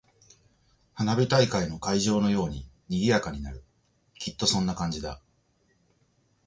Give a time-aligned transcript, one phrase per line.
[0.95, 3.63] 花火大会の会場のように賑やかになる。
[4.15, 5.21] きっとそんな感じだ。